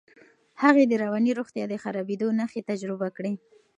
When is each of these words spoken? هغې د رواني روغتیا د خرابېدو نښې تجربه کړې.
هغې 0.63 0.83
د 0.87 0.93
رواني 1.03 1.31
روغتیا 1.39 1.65
د 1.69 1.73
خرابېدو 1.83 2.27
نښې 2.39 2.61
تجربه 2.69 3.07
کړې. 3.17 3.33